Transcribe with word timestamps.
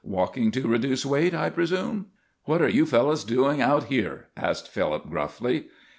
Walking 0.03 0.49
to 0.53 0.67
reduce 0.67 1.05
weight, 1.05 1.35
I 1.35 1.51
presume?" 1.51 2.07
"What 2.45 2.59
are 2.59 2.67
you 2.67 2.87
fellows 2.87 3.23
doing 3.23 3.61
out 3.61 3.83
here?" 3.83 4.29
asked 4.35 4.67
Phillips, 4.67 5.05
gruffly. 5.07 5.67